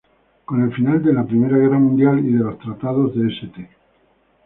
Con 0.45 0.63
el 0.63 0.73
final 0.73 1.03
de 1.03 1.13
la 1.13 1.23
primera 1.27 1.55
guerra 1.57 1.77
mundial 1.77 2.25
y 2.25 2.31
de 2.33 2.39
los 2.39 2.57
tratados 2.57 3.15
de 3.15 3.27
St. 3.27 3.69